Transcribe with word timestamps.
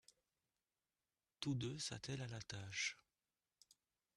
Tous 1.41 1.53
deux 1.53 1.77
s'attellent 1.77 2.23
à 2.23 2.27
la 2.27 2.41
tâche. 2.41 2.97